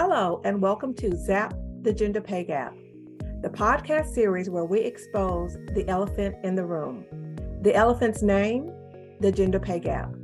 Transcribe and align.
Hello, 0.00 0.40
and 0.44 0.62
welcome 0.62 0.94
to 0.94 1.16
Zap 1.16 1.54
the 1.82 1.92
Gender 1.92 2.20
Pay 2.20 2.44
Gap, 2.44 2.72
the 3.42 3.48
podcast 3.48 4.14
series 4.14 4.48
where 4.48 4.64
we 4.64 4.78
expose 4.78 5.54
the 5.74 5.84
elephant 5.88 6.36
in 6.44 6.54
the 6.54 6.64
room. 6.64 7.04
The 7.62 7.74
elephant's 7.74 8.22
name, 8.22 8.70
the 9.18 9.32
gender 9.32 9.58
pay 9.58 9.80
gap. 9.80 10.14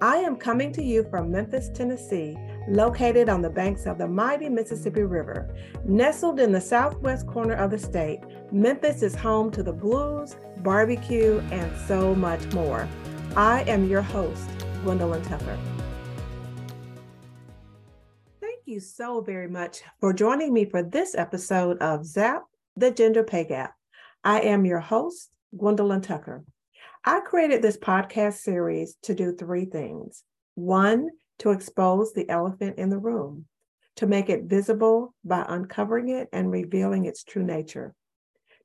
I 0.00 0.16
am 0.16 0.34
coming 0.34 0.72
to 0.72 0.82
you 0.82 1.04
from 1.08 1.30
Memphis, 1.30 1.70
Tennessee, 1.72 2.36
located 2.66 3.28
on 3.28 3.42
the 3.42 3.48
banks 3.48 3.86
of 3.86 3.96
the 3.96 4.08
mighty 4.08 4.48
Mississippi 4.48 5.04
River. 5.04 5.54
Nestled 5.84 6.40
in 6.40 6.50
the 6.50 6.60
southwest 6.60 7.28
corner 7.28 7.54
of 7.54 7.70
the 7.70 7.78
state, 7.78 8.18
Memphis 8.50 9.04
is 9.04 9.14
home 9.14 9.52
to 9.52 9.62
the 9.62 9.72
blues, 9.72 10.34
barbecue, 10.64 11.40
and 11.52 11.70
so 11.86 12.12
much 12.12 12.44
more. 12.54 12.88
I 13.36 13.62
am 13.68 13.88
your 13.88 14.02
host, 14.02 14.50
Gwendolyn 14.82 15.22
Tucker. 15.22 15.56
You 18.72 18.80
so 18.80 19.20
very 19.20 19.48
much 19.48 19.82
for 20.00 20.14
joining 20.14 20.50
me 20.50 20.64
for 20.64 20.82
this 20.82 21.14
episode 21.14 21.76
of 21.82 22.06
ZAP, 22.06 22.42
the 22.74 22.90
Gender 22.90 23.22
Pay 23.22 23.44
Gap. 23.44 23.74
I 24.24 24.40
am 24.40 24.64
your 24.64 24.80
host, 24.80 25.28
Gwendolyn 25.54 26.00
Tucker. 26.00 26.42
I 27.04 27.20
created 27.20 27.60
this 27.60 27.76
podcast 27.76 28.38
series 28.38 28.96
to 29.02 29.14
do 29.14 29.36
three 29.36 29.66
things. 29.66 30.24
One, 30.54 31.10
to 31.40 31.50
expose 31.50 32.14
the 32.14 32.26
elephant 32.30 32.78
in 32.78 32.88
the 32.88 32.98
room, 32.98 33.44
to 33.96 34.06
make 34.06 34.30
it 34.30 34.44
visible 34.44 35.14
by 35.22 35.44
uncovering 35.46 36.08
it 36.08 36.28
and 36.32 36.50
revealing 36.50 37.04
its 37.04 37.24
true 37.24 37.44
nature. 37.44 37.94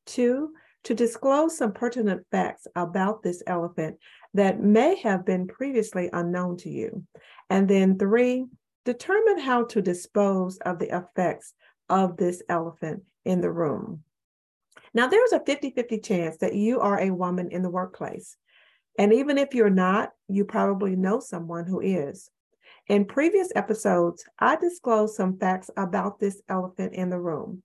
Two, 0.06 0.52
to 0.86 0.94
disclose 0.94 1.58
some 1.58 1.74
pertinent 1.74 2.26
facts 2.32 2.66
about 2.78 3.24
this 3.24 3.44
elephant 3.46 3.98
that 4.36 4.62
may 4.62 4.96
have 5.02 5.26
been 5.26 5.48
previously 5.48 6.10
unknown 6.14 6.56
to 6.56 6.70
you. 6.70 7.04
And 7.50 7.68
then 7.68 7.98
three, 7.98 8.46
determine 8.88 9.38
how 9.38 9.66
to 9.66 9.82
dispose 9.82 10.58
of 10.60 10.80
the 10.80 10.96
effects 10.96 11.54
of 11.90 12.16
this 12.16 12.42
elephant 12.48 13.04
in 13.26 13.42
the 13.42 13.52
room. 13.52 14.02
Now, 14.94 15.08
there's 15.08 15.34
a 15.34 15.42
50 15.42 15.72
50 15.72 16.00
chance 16.00 16.38
that 16.38 16.56
you 16.56 16.80
are 16.80 16.98
a 16.98 17.12
woman 17.12 17.50
in 17.52 17.64
the 17.64 17.70
workplace. 17.70 18.38
And 18.98 19.12
even 19.12 19.38
if 19.38 19.54
you're 19.54 19.70
not, 19.70 20.12
you 20.30 20.46
probably 20.46 20.96
know 20.96 21.20
someone 21.20 21.66
who 21.66 21.82
is. 21.82 22.32
In 22.88 23.04
previous 23.04 23.52
episodes, 23.58 24.24
I 24.40 24.56
disclosed 24.56 25.16
some 25.16 25.38
facts 25.38 25.70
about 25.76 26.22
this 26.22 26.42
elephant 26.48 26.94
in 26.94 27.10
the 27.10 27.20
room, 27.20 27.64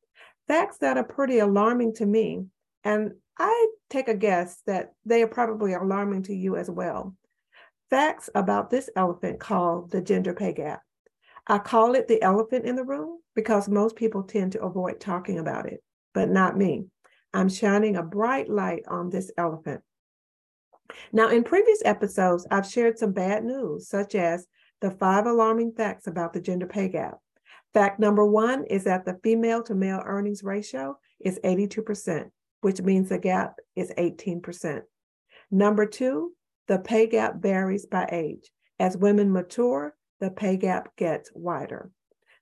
facts 0.48 0.78
that 0.78 0.96
are 0.96 1.04
pretty 1.04 1.38
alarming 1.38 1.94
to 1.94 2.06
me. 2.06 2.46
And 2.82 3.12
I 3.38 3.68
take 3.90 4.08
a 4.08 4.16
guess 4.16 4.60
that 4.66 4.94
they 5.06 5.22
are 5.22 5.28
probably 5.28 5.74
alarming 5.74 6.24
to 6.24 6.34
you 6.34 6.56
as 6.56 6.68
well. 6.68 7.14
Facts 7.90 8.28
about 8.34 8.70
this 8.70 8.90
elephant 8.96 9.38
called 9.38 9.92
the 9.92 10.00
gender 10.00 10.34
pay 10.34 10.52
gap. 10.52 10.82
I 11.46 11.58
call 11.58 11.94
it 11.94 12.08
the 12.08 12.22
elephant 12.22 12.66
in 12.66 12.76
the 12.76 12.84
room 12.84 13.18
because 13.34 13.68
most 13.68 13.96
people 13.96 14.22
tend 14.22 14.52
to 14.52 14.62
avoid 14.62 15.00
talking 15.00 15.38
about 15.38 15.66
it, 15.66 15.82
but 16.14 16.28
not 16.28 16.56
me. 16.56 16.86
I'm 17.34 17.48
shining 17.48 17.96
a 17.96 18.02
bright 18.02 18.48
light 18.48 18.84
on 18.86 19.10
this 19.10 19.30
elephant. 19.36 19.82
Now, 21.12 21.28
in 21.30 21.44
previous 21.44 21.82
episodes, 21.84 22.46
I've 22.50 22.66
shared 22.66 22.98
some 22.98 23.12
bad 23.12 23.44
news, 23.44 23.88
such 23.88 24.14
as 24.14 24.46
the 24.80 24.90
five 24.90 25.26
alarming 25.26 25.72
facts 25.72 26.06
about 26.06 26.32
the 26.32 26.40
gender 26.40 26.66
pay 26.66 26.88
gap. 26.88 27.18
Fact 27.72 27.98
number 27.98 28.24
one 28.24 28.64
is 28.64 28.84
that 28.84 29.04
the 29.04 29.18
female 29.22 29.62
to 29.62 29.74
male 29.74 30.02
earnings 30.04 30.42
ratio 30.44 30.98
is 31.20 31.40
82%, 31.42 32.30
which 32.60 32.82
means 32.82 33.08
the 33.08 33.18
gap 33.18 33.54
is 33.74 33.90
18%. 33.96 34.82
Number 35.50 35.86
two, 35.86 36.32
the 36.68 36.78
pay 36.78 37.06
gap 37.06 37.36
varies 37.36 37.86
by 37.86 38.08
age. 38.12 38.50
As 38.78 38.96
women 38.96 39.32
mature, 39.32 39.94
the 40.22 40.30
pay 40.30 40.56
gap 40.56 40.94
gets 40.94 41.32
wider. 41.34 41.90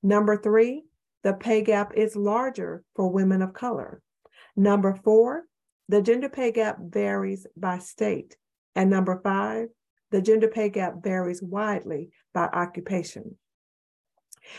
Number 0.02 0.36
three, 0.36 0.84
the 1.24 1.32
pay 1.32 1.62
gap 1.62 1.94
is 1.96 2.14
larger 2.14 2.84
for 2.94 3.08
women 3.08 3.40
of 3.40 3.54
color. 3.54 4.02
Number 4.54 5.00
four, 5.02 5.44
the 5.88 6.02
gender 6.02 6.28
pay 6.28 6.52
gap 6.52 6.76
varies 6.78 7.46
by 7.56 7.78
state. 7.78 8.36
And 8.76 8.90
number 8.90 9.18
five, 9.24 9.68
the 10.10 10.20
gender 10.20 10.48
pay 10.48 10.68
gap 10.68 11.02
varies 11.02 11.42
widely 11.42 12.10
by 12.34 12.48
occupation. 12.48 13.38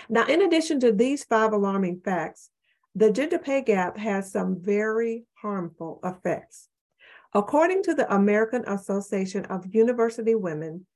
Now, 0.10 0.26
in 0.26 0.42
addition 0.42 0.80
to 0.80 0.92
these 0.92 1.24
five 1.24 1.54
alarming 1.54 2.02
facts, 2.04 2.50
the 2.96 3.12
gender 3.12 3.38
pay 3.38 3.62
gap 3.62 4.00
has 4.00 4.32
some 4.32 4.58
very 4.60 5.26
harmful 5.36 6.00
effects. 6.04 6.70
According 7.36 7.84
to 7.84 7.94
the 7.94 8.12
American 8.12 8.64
Association 8.66 9.46
of 9.46 9.76
University 9.76 10.34
Women, 10.34 10.88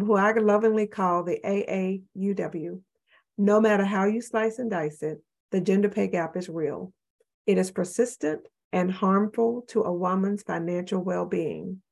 who 0.00 0.14
I 0.14 0.32
lovingly 0.32 0.86
call 0.86 1.22
the 1.22 1.40
AAUW, 1.44 2.80
no 3.36 3.60
matter 3.60 3.84
how 3.84 4.04
you 4.06 4.20
slice 4.20 4.58
and 4.58 4.70
dice 4.70 5.02
it, 5.02 5.22
the 5.50 5.60
gender 5.60 5.88
pay 5.88 6.08
gap 6.08 6.36
is 6.36 6.48
real. 6.48 6.92
It 7.46 7.58
is 7.58 7.70
persistent 7.70 8.46
and 8.72 8.90
harmful 8.90 9.64
to 9.68 9.82
a 9.82 9.92
woman's 9.92 10.42
financial 10.42 11.02
well 11.02 11.24
being, 11.24 11.82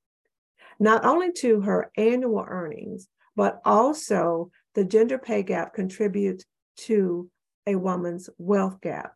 not 0.79 1.05
only 1.05 1.33
to 1.33 1.61
her 1.63 1.91
annual 1.97 2.45
earnings, 2.47 3.09
but 3.35 3.61
also 3.65 4.51
the 4.75 4.85
gender 4.85 5.19
pay 5.19 5.43
gap 5.43 5.73
contributes 5.73 6.45
to 6.77 7.31
a 7.67 7.77
woman's 7.77 8.29
wealth 8.39 8.81
gap. 8.81 9.13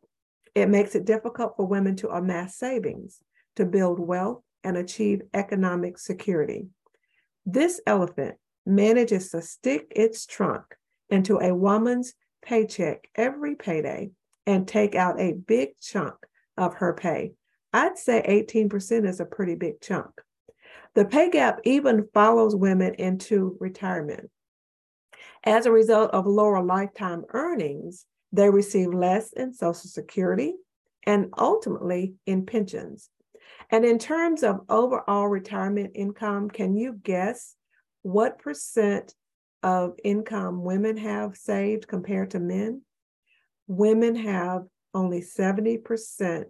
It 0.54 0.68
makes 0.68 0.94
it 0.94 1.04
difficult 1.04 1.54
for 1.56 1.66
women 1.66 1.96
to 1.96 2.08
amass 2.08 2.56
savings, 2.56 3.20
to 3.56 3.64
build 3.64 4.00
wealth, 4.00 4.42
and 4.64 4.76
achieve 4.76 5.22
economic 5.32 5.98
security. 5.98 6.66
This 7.46 7.80
elephant 7.86 8.36
manages 8.70 9.30
to 9.30 9.42
stick 9.42 9.92
its 9.94 10.26
trunk 10.26 10.64
into 11.08 11.38
a 11.38 11.54
woman's 11.54 12.14
paycheck 12.42 13.08
every 13.14 13.54
payday 13.54 14.10
and 14.46 14.66
take 14.66 14.94
out 14.94 15.20
a 15.20 15.32
big 15.32 15.70
chunk 15.80 16.14
of 16.56 16.74
her 16.74 16.94
pay. 16.94 17.32
I'd 17.72 17.98
say 17.98 18.46
18% 18.48 19.06
is 19.06 19.20
a 19.20 19.24
pretty 19.24 19.54
big 19.54 19.80
chunk. 19.80 20.10
The 20.94 21.04
pay 21.04 21.30
gap 21.30 21.60
even 21.64 22.08
follows 22.12 22.56
women 22.56 22.94
into 22.94 23.56
retirement. 23.60 24.30
As 25.44 25.66
a 25.66 25.72
result 25.72 26.10
of 26.10 26.26
lower 26.26 26.62
lifetime 26.62 27.24
earnings, 27.30 28.06
they 28.32 28.50
receive 28.50 28.92
less 28.92 29.32
in 29.32 29.52
Social 29.52 29.88
Security 29.88 30.54
and 31.04 31.32
ultimately 31.38 32.14
in 32.26 32.44
pensions. 32.44 33.08
And 33.70 33.84
in 33.84 33.98
terms 33.98 34.42
of 34.42 34.60
overall 34.68 35.28
retirement 35.28 35.92
income, 35.94 36.50
can 36.50 36.76
you 36.76 36.94
guess 37.02 37.54
what 38.02 38.38
percent 38.38 39.14
of 39.62 39.94
income 40.02 40.62
women 40.64 40.96
have 40.96 41.36
saved 41.36 41.86
compared 41.86 42.30
to 42.32 42.40
men? 42.40 42.82
Women 43.66 44.16
have 44.16 44.64
only 44.94 45.20
70% 45.20 46.44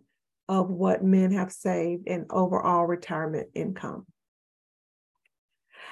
of 0.49 0.71
what 0.71 1.05
men 1.05 1.33
have 1.33 1.53
saved 1.53 2.07
in 2.07 2.27
overall 2.31 2.87
retirement 2.87 3.49
income. 3.55 4.07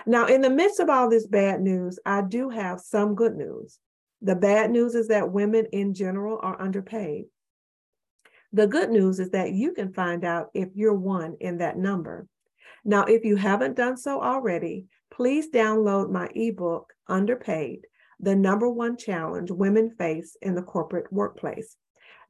Now, 0.07 0.27
in 0.27 0.41
the 0.41 0.51
midst 0.51 0.81
of 0.81 0.89
all 0.89 1.11
this 1.11 1.27
bad 1.27 1.61
news, 1.61 1.99
I 2.07 2.23
do 2.23 2.51
have 2.51 2.81
some 2.81 3.15
good 3.15 3.37
news. 3.37 3.79
The 4.23 4.35
bad 4.35 4.71
news 4.71 4.95
is 4.95 5.09
that 5.09 5.33
women 5.33 5.67
in 5.73 5.95
general 5.95 6.39
are 6.43 6.61
underpaid. 6.61 7.27
The 8.53 8.67
good 8.67 8.91
news 8.91 9.21
is 9.21 9.31
that 9.31 9.53
you 9.53 9.73
can 9.73 9.93
find 9.93 10.25
out 10.25 10.49
if 10.55 10.71
you're 10.75 10.95
one 10.95 11.37
in 11.41 11.59
that 11.59 11.77
number. 11.77 12.27
Now, 12.85 13.05
if 13.05 13.25
you 13.25 13.37
haven't 13.37 13.77
done 13.77 13.97
so 13.97 14.23
already, 14.23 14.87
please 15.19 15.51
download 15.51 16.09
my 16.13 16.29
ebook, 16.37 16.93
Underpaid 17.09 17.81
The 18.21 18.37
Number 18.37 18.69
One 18.69 18.97
Challenge 18.97 19.51
Women 19.51 19.91
Face 19.99 20.37
in 20.43 20.55
the 20.55 20.63
Corporate 20.63 21.13
Workplace. 21.13 21.75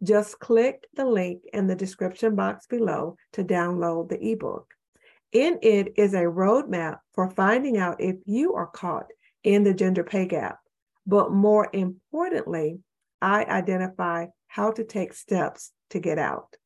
Just 0.02 0.38
click 0.38 0.86
the 0.94 1.04
link 1.04 1.42
in 1.52 1.66
the 1.66 1.74
description 1.74 2.34
box 2.34 2.66
below 2.66 3.16
to 3.34 3.44
download 3.44 4.08
the 4.08 4.32
ebook. 4.32 4.72
In 5.32 5.58
it 5.60 5.92
is 5.98 6.14
a 6.14 6.22
roadmap 6.22 7.00
for 7.12 7.28
finding 7.28 7.76
out 7.76 8.00
if 8.00 8.16
you 8.24 8.54
are 8.54 8.68
caught 8.68 9.08
in 9.44 9.64
the 9.64 9.74
gender 9.74 10.02
pay 10.02 10.24
gap. 10.24 10.56
But 11.06 11.30
more 11.30 11.68
importantly, 11.74 12.78
I 13.20 13.44
identify 13.44 14.28
how 14.46 14.70
to 14.72 14.82
take 14.82 15.12
steps 15.12 15.72
to 15.90 15.98
get 15.98 16.18
out. 16.18 16.56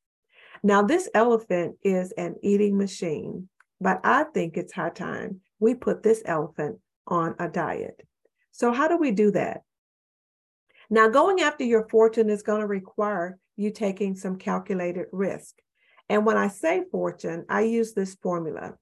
Now, 0.62 0.82
this 0.82 1.10
elephant 1.14 1.78
is 1.82 2.12
an 2.12 2.36
eating 2.44 2.78
machine, 2.78 3.48
but 3.80 3.98
I 4.04 4.22
think 4.22 4.56
it's 4.56 4.72
high 4.72 4.90
time 4.90 5.40
we 5.62 5.74
put 5.74 6.02
this 6.02 6.22
elephant 6.26 6.80
on 7.06 7.36
a 7.38 7.48
diet. 7.48 8.04
So, 8.50 8.72
how 8.72 8.88
do 8.88 8.98
we 8.98 9.12
do 9.12 9.30
that? 9.30 9.62
Now, 10.90 11.08
going 11.08 11.40
after 11.40 11.62
your 11.64 11.88
fortune 11.88 12.28
is 12.28 12.42
going 12.42 12.60
to 12.60 12.66
require 12.66 13.38
you 13.56 13.70
taking 13.70 14.16
some 14.16 14.36
calculated 14.36 15.06
risk. 15.12 15.54
And 16.08 16.26
when 16.26 16.36
I 16.36 16.48
say 16.48 16.82
fortune, 16.90 17.46
I 17.48 17.62
use 17.62 17.94
this 17.94 18.16
formula 18.16 18.74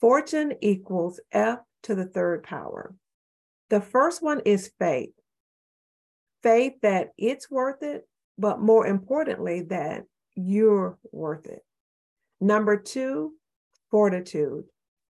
fortune 0.00 0.54
equals 0.62 1.20
F 1.32 1.58
to 1.82 1.94
the 1.94 2.06
third 2.06 2.44
power. 2.44 2.94
The 3.68 3.80
first 3.80 4.22
one 4.22 4.40
is 4.46 4.72
faith 4.78 5.10
faith 6.42 6.74
that 6.82 7.10
it's 7.18 7.50
worth 7.50 7.82
it, 7.82 8.08
but 8.38 8.60
more 8.60 8.86
importantly, 8.86 9.62
that 9.62 10.04
you're 10.34 10.96
worth 11.12 11.46
it. 11.46 11.62
Number 12.40 12.78
two, 12.78 13.34
fortitude. 13.90 14.64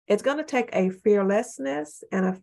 It's 0.09 0.23
going 0.23 0.37
to 0.37 0.43
take 0.43 0.69
a 0.73 0.89
fearlessness 0.89 2.03
and 2.11 2.25
a 2.25 2.39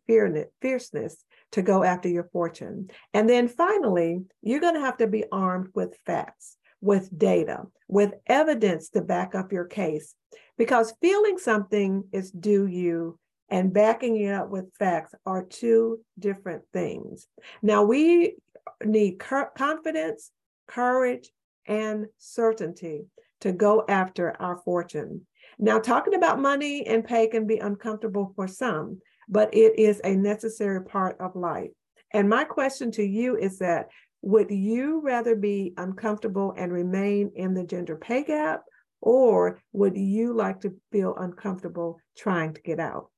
fierceness 0.61 1.25
to 1.53 1.63
go 1.63 1.83
after 1.83 2.09
your 2.09 2.29
fortune. 2.33 2.89
And 3.13 3.29
then 3.29 3.49
finally, 3.49 4.21
you're 4.41 4.61
going 4.61 4.75
to 4.75 4.81
have 4.81 4.97
to 4.99 5.09
be 5.09 5.25
armed 5.33 5.69
with 5.75 5.99
facts, 6.07 6.57
with 6.81 7.11
data, 7.17 7.65
with 7.89 8.15
evidence 8.27 8.89
to 8.91 9.03
back 9.03 9.35
up 9.35 9.53
your 9.53 9.65
case. 9.65 10.15
Because 10.57 10.95
feeling 11.03 11.39
something 11.39 12.05
is 12.13 12.31
due 12.31 12.67
you 12.67 13.19
and 13.49 13.73
backing 13.73 14.17
it 14.17 14.33
up 14.33 14.49
with 14.49 14.75
facts 14.79 15.15
are 15.27 15.45
two 15.45 16.01
different 16.19 16.63
things. 16.73 17.27
Now, 17.63 17.83
we 17.83 18.37
need 18.85 19.19
confidence, 19.19 20.31
courage, 20.67 21.31
and 21.67 22.07
certainty 22.19 23.07
to 23.41 23.53
go 23.53 23.85
after 23.89 24.41
our 24.41 24.59
fortune. 24.65 25.27
Now, 25.59 25.79
talking 25.79 26.15
about 26.15 26.41
money 26.41 26.87
and 26.87 27.05
pay 27.05 27.27
can 27.29 27.47
be 27.47 27.59
uncomfortable 27.59 28.33
for 28.37 28.47
some, 28.47 29.01
but 29.29 29.53
it 29.55 29.79
is 29.79 30.01
a 30.05 30.15
necessary 30.15 30.85
part 30.85 31.17
of 31.21 31.35
life. 31.35 31.71
And 32.13 32.29
my 32.29 32.45
question 32.45 32.91
to 32.93 33.03
you 33.03 33.37
is 33.37 33.59
that 33.59 33.89
would 34.23 34.51
you 34.51 35.01
rather 35.01 35.35
be 35.35 35.73
uncomfortable 35.77 36.55
and 36.57 36.73
remain 36.73 37.31
in 37.35 37.55
the 37.55 37.65
gender 37.65 37.97
pay 37.97 38.25
gap, 38.25 38.65
or 39.01 39.61
would 39.73 39.97
you 39.97 40.33
like 40.33 40.61
to 40.61 40.75
feel 40.93 41.15
uncomfortable 41.17 42.01
trying 42.17 42.53
to 42.55 42.63
get 42.63 42.81
out? 42.81 43.11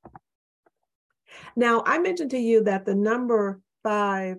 Now, 1.55 1.83
I 1.85 1.99
mentioned 1.99 2.31
to 2.31 2.37
you 2.37 2.63
that 2.63 2.85
the 2.85 2.95
number 2.95 3.61
five 3.83 4.37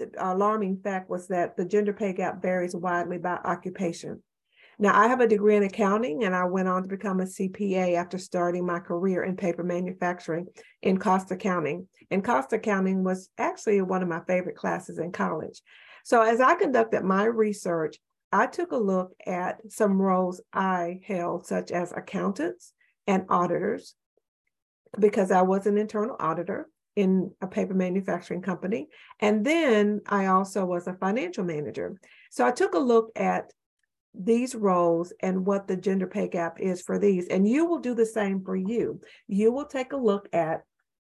uh, 0.00 0.06
alarming 0.18 0.80
fact 0.82 1.10
was 1.10 1.28
that 1.28 1.56
the 1.56 1.64
gender 1.64 1.92
pay 1.92 2.12
gap 2.12 2.42
varies 2.42 2.74
widely 2.74 3.18
by 3.18 3.38
occupation. 3.44 4.22
Now, 4.82 4.98
I 4.98 5.08
have 5.08 5.20
a 5.20 5.26
degree 5.26 5.56
in 5.56 5.62
accounting 5.62 6.24
and 6.24 6.34
I 6.34 6.44
went 6.44 6.66
on 6.66 6.82
to 6.82 6.88
become 6.88 7.20
a 7.20 7.24
CPA 7.24 7.96
after 7.96 8.16
starting 8.16 8.64
my 8.64 8.78
career 8.80 9.24
in 9.24 9.36
paper 9.36 9.62
manufacturing 9.62 10.46
in 10.80 10.96
cost 10.96 11.30
accounting. 11.30 11.86
And 12.10 12.24
cost 12.24 12.54
accounting 12.54 13.04
was 13.04 13.28
actually 13.36 13.82
one 13.82 14.02
of 14.02 14.08
my 14.08 14.20
favorite 14.26 14.56
classes 14.56 14.98
in 14.98 15.12
college. 15.12 15.60
So, 16.02 16.22
as 16.22 16.40
I 16.40 16.54
conducted 16.54 17.04
my 17.04 17.24
research, 17.24 17.98
I 18.32 18.46
took 18.46 18.72
a 18.72 18.78
look 18.78 19.12
at 19.26 19.58
some 19.68 20.00
roles 20.00 20.40
I 20.50 21.00
held, 21.06 21.46
such 21.46 21.72
as 21.72 21.92
accountants 21.92 22.72
and 23.06 23.26
auditors, 23.28 23.94
because 24.98 25.30
I 25.30 25.42
was 25.42 25.66
an 25.66 25.76
internal 25.76 26.16
auditor 26.18 26.70
in 26.96 27.32
a 27.42 27.46
paper 27.46 27.74
manufacturing 27.74 28.40
company. 28.40 28.88
And 29.20 29.44
then 29.44 30.00
I 30.06 30.26
also 30.26 30.64
was 30.64 30.86
a 30.86 30.94
financial 30.94 31.44
manager. 31.44 32.00
So 32.30 32.46
I 32.46 32.50
took 32.50 32.72
a 32.72 32.78
look 32.78 33.10
at 33.14 33.52
these 34.14 34.54
roles 34.54 35.12
and 35.20 35.46
what 35.46 35.68
the 35.68 35.76
gender 35.76 36.06
pay 36.06 36.28
gap 36.28 36.60
is 36.60 36.82
for 36.82 36.98
these. 36.98 37.28
And 37.28 37.48
you 37.48 37.64
will 37.64 37.78
do 37.78 37.94
the 37.94 38.06
same 38.06 38.42
for 38.42 38.56
you. 38.56 39.00
You 39.28 39.52
will 39.52 39.66
take 39.66 39.92
a 39.92 39.96
look 39.96 40.28
at 40.32 40.64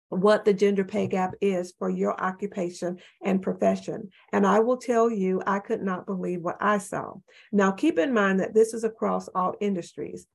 what 0.09 0.45
the 0.45 0.53
gender 0.53 0.83
pay 0.83 1.07
gap 1.07 1.33
is 1.41 1.73
for 1.77 1.89
your 1.89 2.19
occupation 2.21 2.99
and 3.23 3.41
profession. 3.41 4.09
And 4.31 4.45
I 4.45 4.59
will 4.59 4.77
tell 4.77 5.09
you, 5.09 5.41
I 5.45 5.59
could 5.59 5.81
not 5.81 6.05
believe 6.05 6.41
what 6.41 6.57
I 6.61 6.77
saw. 6.77 7.13
Now, 7.51 7.71
keep 7.71 7.97
in 7.97 8.13
mind 8.13 8.39
that 8.39 8.53
this 8.53 8.73
is 8.73 8.83
across 8.83 9.27
all 9.29 9.55
industries. 9.59 10.27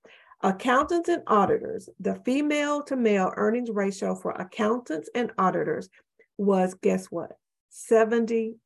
Accountants 0.42 1.08
and 1.08 1.22
auditors, 1.26 1.88
the 1.98 2.16
female 2.24 2.82
to 2.84 2.96
male 2.96 3.32
earnings 3.36 3.70
ratio 3.70 4.14
for 4.14 4.32
accountants 4.32 5.10
and 5.14 5.32
auditors 5.36 5.88
was 6.36 6.74
guess 6.74 7.06
what? 7.06 7.32
78%, 7.72 8.58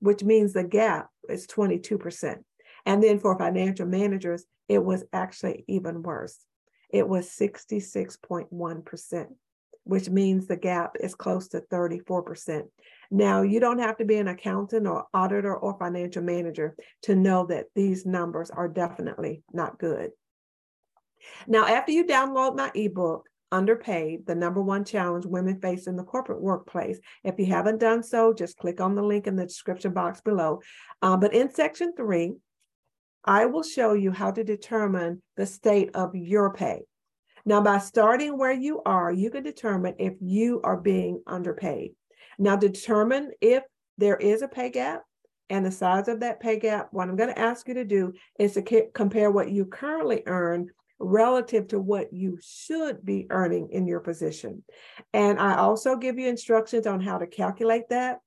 which 0.00 0.22
means 0.22 0.52
the 0.52 0.64
gap 0.64 1.08
is 1.28 1.46
22%. 1.46 2.36
And 2.84 3.02
then 3.02 3.18
for 3.18 3.38
financial 3.38 3.86
managers, 3.86 4.44
it 4.68 4.84
was 4.84 5.04
actually 5.12 5.64
even 5.68 6.02
worse. 6.02 6.38
It 6.90 7.08
was 7.08 7.28
66.1%, 7.28 9.26
which 9.84 10.08
means 10.08 10.46
the 10.46 10.56
gap 10.56 10.96
is 11.00 11.14
close 11.14 11.48
to 11.48 11.60
34%. 11.72 12.62
Now, 13.10 13.42
you 13.42 13.60
don't 13.60 13.80
have 13.80 13.96
to 13.98 14.04
be 14.04 14.16
an 14.16 14.28
accountant 14.28 14.86
or 14.86 15.06
auditor 15.12 15.56
or 15.56 15.78
financial 15.78 16.22
manager 16.22 16.76
to 17.02 17.14
know 17.14 17.46
that 17.46 17.66
these 17.74 18.06
numbers 18.06 18.50
are 18.50 18.68
definitely 18.68 19.42
not 19.52 19.78
good. 19.78 20.10
Now, 21.46 21.66
after 21.66 21.92
you 21.92 22.04
download 22.04 22.56
my 22.56 22.70
ebook, 22.74 23.28
Underpaid, 23.52 24.26
the 24.26 24.34
number 24.34 24.60
one 24.60 24.84
challenge 24.84 25.24
women 25.24 25.60
face 25.60 25.86
in 25.86 25.94
the 25.94 26.02
corporate 26.02 26.42
workplace. 26.42 26.98
If 27.22 27.38
you 27.38 27.46
haven't 27.46 27.78
done 27.78 28.02
so, 28.02 28.34
just 28.34 28.56
click 28.56 28.80
on 28.80 28.94
the 28.94 29.02
link 29.02 29.26
in 29.26 29.36
the 29.36 29.46
description 29.46 29.92
box 29.92 30.20
below. 30.20 30.60
Uh, 31.00 31.16
but 31.16 31.32
in 31.32 31.54
section 31.54 31.94
three, 31.96 32.34
I 33.24 33.46
will 33.46 33.62
show 33.62 33.92
you 33.92 34.10
how 34.10 34.32
to 34.32 34.42
determine 34.42 35.22
the 35.36 35.46
state 35.46 35.90
of 35.94 36.14
your 36.14 36.52
pay. 36.52 36.82
Now, 37.44 37.60
by 37.60 37.78
starting 37.78 38.36
where 38.36 38.52
you 38.52 38.82
are, 38.84 39.12
you 39.12 39.30
can 39.30 39.44
determine 39.44 39.94
if 39.98 40.14
you 40.20 40.60
are 40.64 40.76
being 40.76 41.22
underpaid. 41.26 41.92
Now, 42.38 42.56
determine 42.56 43.30
if 43.40 43.62
there 43.98 44.16
is 44.16 44.42
a 44.42 44.48
pay 44.48 44.70
gap 44.70 45.02
and 45.48 45.64
the 45.64 45.70
size 45.70 46.08
of 46.08 46.20
that 46.20 46.40
pay 46.40 46.58
gap. 46.58 46.88
What 46.90 47.08
I'm 47.08 47.16
going 47.16 47.32
to 47.32 47.38
ask 47.38 47.68
you 47.68 47.74
to 47.74 47.84
do 47.84 48.12
is 48.38 48.54
to 48.54 48.88
compare 48.92 49.30
what 49.30 49.50
you 49.50 49.64
currently 49.64 50.22
earn 50.26 50.70
relative 50.98 51.68
to 51.68 51.80
what 51.80 52.12
you 52.12 52.38
should 52.42 53.04
be 53.04 53.26
earning 53.30 53.68
in 53.70 53.86
your 53.86 54.00
position. 54.00 54.62
And 55.12 55.38
I 55.38 55.56
also 55.56 55.96
give 55.96 56.18
you 56.18 56.28
instructions 56.28 56.86
on 56.86 57.00
how 57.00 57.18
to 57.18 57.26
calculate 57.26 57.88
that 57.90 58.20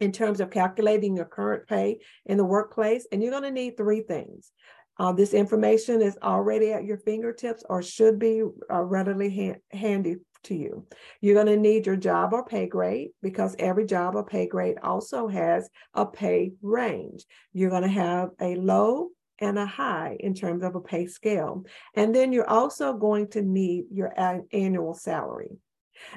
in 0.00 0.12
terms 0.12 0.40
of 0.40 0.50
calculating 0.50 1.16
your 1.16 1.26
current 1.26 1.66
pay 1.66 1.98
in 2.26 2.36
the 2.36 2.44
workplace. 2.44 3.06
And 3.10 3.22
you're 3.22 3.32
going 3.32 3.42
to 3.42 3.50
need 3.50 3.76
three 3.76 4.00
things. 4.00 4.52
Uh, 4.98 5.12
this 5.12 5.32
information 5.32 6.02
is 6.02 6.18
already 6.22 6.72
at 6.72 6.84
your 6.84 6.98
fingertips 6.98 7.62
or 7.68 7.82
should 7.82 8.18
be 8.18 8.42
uh, 8.70 8.82
readily 8.82 9.30
ha- 9.30 9.76
handy 9.76 10.16
to 10.44 10.54
you. 10.54 10.86
You're 11.20 11.34
going 11.34 11.46
to 11.46 11.56
need 11.56 11.86
your 11.86 11.96
job 11.96 12.32
or 12.32 12.44
pay 12.44 12.66
grade 12.66 13.10
because 13.22 13.54
every 13.58 13.86
job 13.86 14.16
or 14.16 14.24
pay 14.24 14.46
grade 14.46 14.78
also 14.82 15.28
has 15.28 15.68
a 15.94 16.06
pay 16.06 16.52
range. 16.62 17.24
You're 17.52 17.70
going 17.70 17.82
to 17.82 17.88
have 17.88 18.30
a 18.40 18.56
low, 18.56 19.10
and 19.40 19.58
a 19.58 19.66
high 19.66 20.16
in 20.20 20.34
terms 20.34 20.62
of 20.62 20.74
a 20.74 20.80
pay 20.80 21.06
scale. 21.06 21.64
And 21.94 22.14
then 22.14 22.32
you're 22.32 22.48
also 22.48 22.92
going 22.92 23.28
to 23.28 23.42
need 23.42 23.84
your 23.92 24.12
annual 24.52 24.94
salary. 24.94 25.56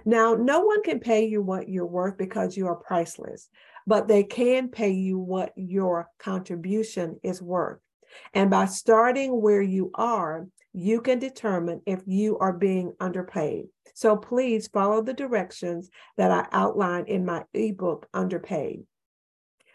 Now, 0.06 0.35
no 0.35 0.62
one 0.62 0.83
can 0.83 1.00
pay 1.00 1.25
you 1.25 1.41
what 1.41 1.69
you're 1.69 1.85
worth 1.85 2.18
because 2.18 2.56
you 2.56 2.68
are 2.68 2.75
priceless, 2.75 3.50
but 3.88 4.07
they 4.07 4.23
can 4.23 4.69
pay 4.69 4.91
you 4.91 5.18
what 5.18 5.53
your 5.56 6.07
contribution 6.19 7.19
is 7.23 7.41
worth. 7.41 7.79
And 8.33 8.50
by 8.50 8.65
starting 8.65 9.41
where 9.41 9.62
you 9.62 9.91
are, 9.95 10.47
you 10.73 11.01
can 11.01 11.19
determine 11.19 11.81
if 11.85 12.01
you 12.06 12.38
are 12.38 12.53
being 12.53 12.94
underpaid. 13.00 13.65
So 13.94 14.15
please 14.15 14.68
follow 14.68 15.01
the 15.01 15.13
directions 15.13 15.89
that 16.18 16.31
I 16.31 16.47
outlined 16.51 17.09
in 17.09 17.25
my 17.25 17.44
ebook, 17.53 18.07
Underpaid. 18.13 18.83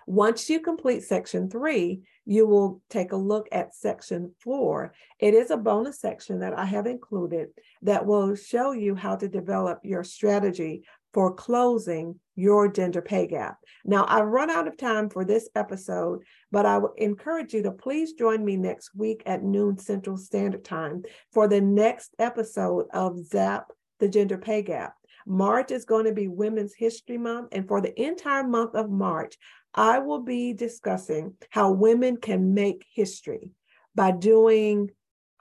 Once 0.07 0.49
you 0.49 0.61
complete 0.61 1.03
section 1.03 1.51
three, 1.51 2.01
you 2.25 2.47
will 2.47 2.81
take 2.89 3.13
a 3.13 3.17
look 3.17 3.49
at 3.51 3.75
section 3.75 4.33
four. 4.41 4.93
It 5.19 5.35
is 5.35 5.51
a 5.51 5.57
bonus 5.57 6.01
section 6.01 6.41
that 6.41 6.57
I 6.57 6.65
have 6.65 6.87
included 6.87 7.49
that 7.83 8.07
will 8.07 8.35
show 8.37 8.73
you 8.73 8.95
how 8.95 9.17
to 9.17 9.29
develop 9.29 9.81
your 9.83 10.05
strategy 10.05 10.85
for 11.13 11.35
closing 11.35 12.21
your 12.35 12.69
gender 12.69 13.01
pay 13.01 13.27
gap. 13.27 13.57
Now, 13.85 14.05
I've 14.09 14.27
run 14.27 14.51
out 14.51 14.69
of 14.69 14.77
time 14.77 15.09
for 15.09 15.25
this 15.25 15.49
episode, 15.55 16.23
but 16.53 16.67
I 16.67 16.79
would 16.79 16.93
encourage 16.99 17.55
you 17.55 17.63
to 17.63 17.71
please 17.73 18.13
join 18.13 18.45
me 18.45 18.57
next 18.57 18.91
week 18.95 19.23
at 19.25 19.43
noon 19.43 19.79
Central 19.79 20.17
Standard 20.19 20.65
Time 20.65 21.03
for 21.33 21.49
the 21.49 21.61
next 21.61 22.15
episode 22.19 22.87
of 22.93 23.19
ZAP, 23.25 23.73
the 23.99 24.09
Gender 24.09 24.37
Pay 24.37 24.63
Gap. 24.63 24.96
March 25.27 25.71
is 25.73 25.85
going 25.85 26.05
to 26.05 26.13
be 26.13 26.29
Women's 26.29 26.75
History 26.75 27.19
Month, 27.19 27.49
and 27.53 27.67
for 27.67 27.81
the 27.81 28.01
entire 28.01 28.47
month 28.47 28.75
of 28.75 28.91
March, 28.91 29.37
I 29.75 29.99
will 29.99 30.21
be 30.23 30.53
discussing 30.53 31.35
how 31.51 31.73
women 31.73 32.17
can 32.17 32.55
make 32.55 32.87
history 32.95 33.51
by 33.95 34.13
doing 34.13 34.91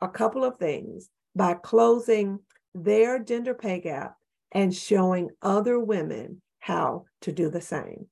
a 0.02 0.10
couple 0.10 0.44
of 0.44 0.58
things 0.58 1.10
by 1.36 1.54
closing 1.54 2.40
their 2.74 3.20
gender 3.20 3.54
pay 3.54 3.80
gap 3.80 4.16
and 4.52 4.74
showing 4.74 5.30
other 5.42 5.80
women 5.80 6.42
how 6.60 7.06
to 7.22 7.32
do 7.32 7.50
the 7.50 7.62
same. 7.62 8.08